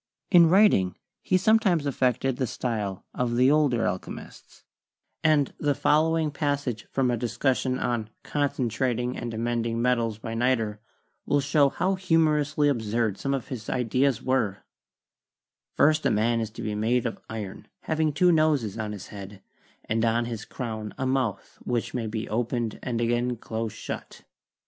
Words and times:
In 0.31 0.49
writing 0.49 0.97
he 1.21 1.37
sometimes 1.37 1.85
affected 1.85 2.37
the 2.37 2.47
style 2.47 3.05
of 3.13 3.35
the 3.35 3.51
older 3.51 3.85
alchemists, 3.85 4.63
and 5.23 5.53
the 5.59 5.75
following 5.75 6.31
passage 6.31 6.87
from 6.89 7.11
a 7.11 7.15
discussion 7.17 7.77
on 7.77 8.09
"concentrating 8.23 9.15
and 9.15 9.31
amending 9.31 9.79
metals 9.79 10.17
by 10.17 10.33
niter" 10.33 10.79
will 11.27 11.39
show 11.39 11.69
how 11.69 11.93
humorously 11.93 12.67
absurd 12.67 13.19
some 13.19 13.35
of 13.35 13.49
his 13.49 13.69
ideas 13.69 14.23
were: 14.23 14.63
"First 15.75 16.03
a 16.03 16.09
man 16.09 16.39
is 16.41 16.49
to 16.49 16.63
be 16.63 16.73
made 16.73 17.05
of 17.05 17.19
iron, 17.29 17.67
having 17.81 18.11
two 18.11 18.31
noses 18.31 18.79
on 18.79 18.93
his 18.93 19.09
head, 19.09 19.43
and 19.85 20.03
on 20.03 20.25
his 20.25 20.45
crown 20.45 20.95
a 20.97 21.05
mouth 21.05 21.59
which 21.61 21.93
may 21.93 22.07
be 22.07 22.27
opened 22.27 22.79
and 22.81 22.99
again 23.01 23.35
close 23.37 23.71
shut. 23.73 24.23